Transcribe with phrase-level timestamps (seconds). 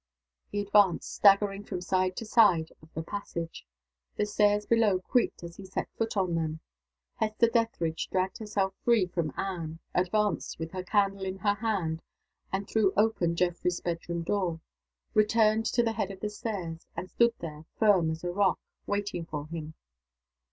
[0.51, 3.67] He advanced, staggering from side to side of the passage.
[4.15, 6.59] The stairs below creaked as he set his foot on them.
[7.17, 12.01] Hester Dethridge dragged herself free from Anne, advanced, with her candle in her hand,
[12.51, 14.59] and threw open Geoffrey's bedroom door;
[15.13, 18.57] returned to the head of the stairs; and stood there, firm as a rock,
[18.87, 19.75] waiting for him.